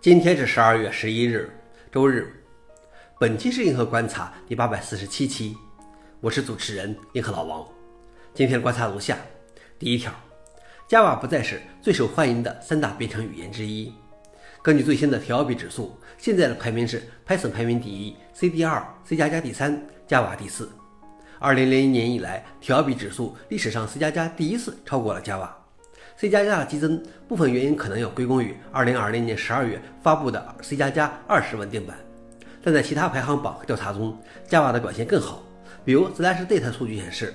[0.00, 1.50] 今天是十二月十一日，
[1.90, 2.32] 周日。
[3.18, 5.56] 本期是银河观察第八百四十七期，
[6.20, 7.66] 我是主持人银河老王。
[8.32, 9.18] 今天观察如下：
[9.76, 10.12] 第一条
[10.88, 13.92] ，Java 不再是最受欢迎的三大编程语言之一。
[14.62, 20.70] 根据最新的 TLB 指数，现在的排名是 Python 排名第一，C 第二，C 加加第三，Java 第四。
[21.40, 25.48] 二零零一年以来，TLB 指数历史上 C 加加第一次超过了 Java。
[26.20, 31.96] C 加加的激增，部分原因可能要归功于2020年12月发布的 C 加加20稳定版，
[32.60, 35.44] 但在其他排行榜和调查中，Java 的表现更好。
[35.84, 37.32] 比如 Slash Data 数据显示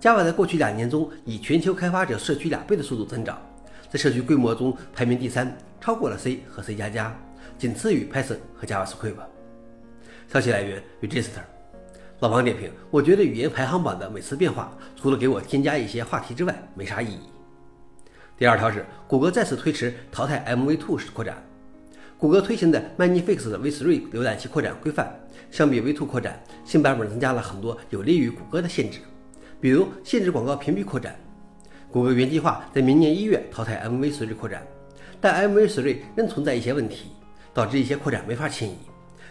[0.00, 3.38] ，Java 在过去两年中以全球开发者社区两倍的速度增长，
[3.90, 7.14] 在社区规模中排名第三，超过了 C 和 C 加加，
[7.58, 9.12] 仅次于 Python 和 JavaScript。
[10.32, 11.42] 消息来源：Register。
[12.20, 17.20] 老王点评：我觉得语言排行榜的每次变化，除了给我添加一些话题之外，没啥意义。
[18.42, 21.40] 第二条是，谷歌再次推迟淘汰 MV Two 扩展。
[22.18, 25.14] 谷歌推行的 Magnifics 的 V3 浏览器扩展规范，
[25.52, 28.98] 相比 V2 扩展，新版本增加了很多有利于谷歌的限制，
[29.60, 31.14] 比如限制广告屏蔽扩展。
[31.88, 34.66] 谷歌原计划在明年一月淘汰 MV3 扩展，
[35.20, 37.12] 但 MV3 仍存在一些问题，
[37.54, 38.76] 导致一些扩展没法迁移。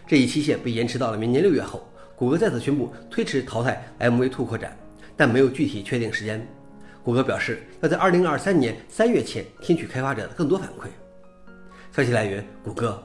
[0.07, 1.85] 这一期限被延迟到了明年六月后。
[2.15, 4.77] 谷歌再次宣布推迟淘汰 MV2 扩展，
[5.17, 6.47] 但没有具体确定时间。
[7.03, 10.87] 谷歌表示要在二零二三年三月前听取开发者的更多反馈。
[11.91, 13.01] 消息来源：谷歌。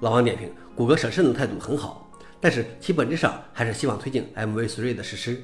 [0.00, 5.40] 老王点评：谷歌审慎的态度很好，但是其本质上还是希望推进 MV3 的实施。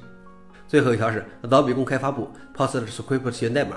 [0.67, 3.77] 最后一条是，Adobe 公开发布 PostScript 源代码。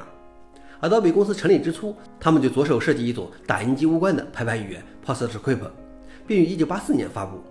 [0.82, 5.70] Adobe 公司成立之初，他们就着手设计一种打印机无关的排版语言 PostScript，
[6.26, 7.44] 并于一九八四年发布。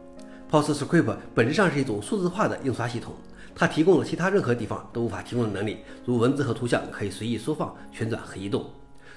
[0.50, 3.14] PostScript 本质上是一种数字化的印刷系统。
[3.58, 8.70] 它提供了其他任何地方都无法提供的能力，如文字和图像可以随意缩放、旋转和移动。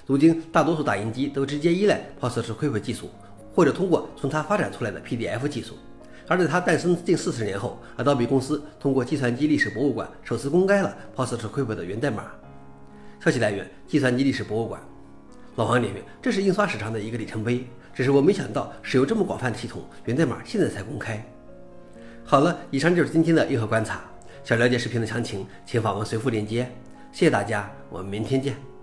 [0.05, 3.09] 如今，大多数打印机都直接依赖 PostScript 技术，
[3.53, 5.75] 或者通过从它发展出来的 PDF 技术。
[6.25, 12.27] 而在它诞生近四十年后，Adobe 公司通过计算机历史博物馆首次公开了 PostScript 的源代码。
[13.19, 14.79] 消息来源：计算机历史博物馆。
[15.57, 17.67] 老黄点评：这是印刷史上的一个里程碑，
[17.99, 21.21] 只是我没想到使用这么广泛的系统，源代码现在才公开。
[22.23, 23.99] 好了，以上就是今天的硬核观察。
[24.41, 26.63] 想了解视频的详情，请访问随附链接。
[27.11, 28.78] 谢谢大家，我们明天见。